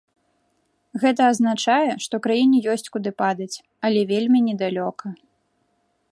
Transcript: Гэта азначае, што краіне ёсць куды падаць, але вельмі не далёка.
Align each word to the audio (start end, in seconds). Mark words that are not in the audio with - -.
Гэта 1.01 1.21
азначае, 1.33 1.91
што 2.05 2.15
краіне 2.25 2.57
ёсць 2.75 2.91
куды 2.95 3.11
падаць, 3.23 3.51
але 3.89 4.01
вельмі 4.13 4.39
не 4.47 4.55
далёка. 4.63 5.05